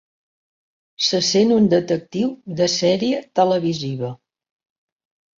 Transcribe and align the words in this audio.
Se 1.07 1.17
sent 1.25 1.51
un 1.57 1.67
detectiu 1.73 2.31
de 2.61 2.67
sèrie 2.77 3.19
televisiva. 3.41 4.09